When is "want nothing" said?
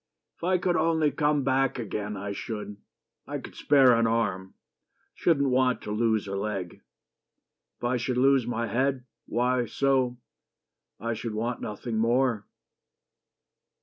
11.35-11.99